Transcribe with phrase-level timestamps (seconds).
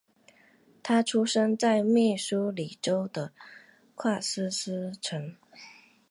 [0.81, 3.33] 他出生在密苏里州的
[3.95, 5.35] 堪萨斯城。